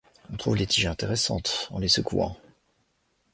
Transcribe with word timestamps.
On 0.33 0.35
trouve 0.35 0.55
les 0.55 0.65
tiges 0.65 0.87
intéressantes 0.87 1.67
en 1.69 1.77
les 1.77 1.87
secouant. 1.87 2.35